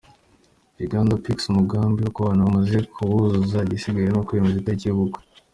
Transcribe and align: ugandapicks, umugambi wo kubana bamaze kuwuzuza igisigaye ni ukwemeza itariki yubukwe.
ugandapicks, 0.83 1.43
umugambi 1.51 1.99
wo 2.01 2.11
kubana 2.15 2.45
bamaze 2.47 2.77
kuwuzuza 2.93 3.57
igisigaye 3.65 4.07
ni 4.09 4.17
ukwemeza 4.21 4.57
itariki 4.59 4.85
yubukwe. 4.87 5.21